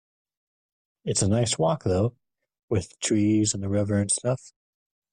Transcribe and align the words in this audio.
It's 1.05 1.21
a 1.21 1.27
nice 1.27 1.59
walk 1.59 1.83
though, 1.83 2.15
with 2.69 2.99
trees 3.01 3.53
and 3.53 3.63
a 3.63 3.69
river 3.69 4.01
and 4.01 4.09
stuff. 4.09 4.51